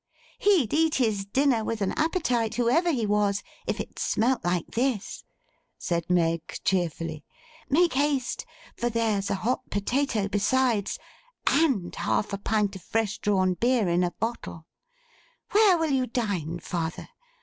'He'd 0.39 0.73
eat 0.73 0.95
his 0.95 1.25
dinner 1.25 1.63
with 1.63 1.79
an 1.79 1.91
appetite, 1.91 2.55
whoever 2.55 2.89
he 2.91 3.05
was, 3.05 3.43
if 3.67 3.79
it 3.79 3.99
smelt 3.99 4.43
like 4.43 4.65
this,' 4.71 5.23
said 5.77 6.09
Meg, 6.09 6.41
cheerfully. 6.63 7.23
'Make 7.69 7.93
haste, 7.93 8.43
for 8.75 8.89
there's 8.89 9.29
a 9.29 9.35
hot 9.35 9.69
potato 9.69 10.27
besides, 10.27 10.97
and 11.45 11.95
half 11.95 12.33
a 12.33 12.39
pint 12.39 12.75
of 12.75 12.81
fresh 12.81 13.19
drawn 13.19 13.53
beer 13.53 13.87
in 13.87 14.03
a 14.03 14.09
bottle. 14.09 14.65
Where 15.51 15.77
will 15.77 15.91
you 15.91 16.07
dine, 16.07 16.57
father? 16.59 17.09